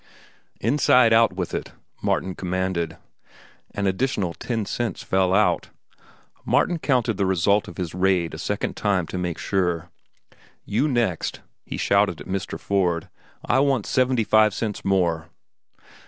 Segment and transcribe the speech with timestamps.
[0.59, 2.97] "Inside out with it," Martin commanded.
[3.75, 5.69] An additional ten cents fell out.
[6.43, 9.91] Martin counted the result of his raid a second time to make sure.
[10.65, 12.59] "You next!" he shouted at Mr.
[12.59, 13.09] Ford.
[13.45, 15.29] "I want seventy five cents more."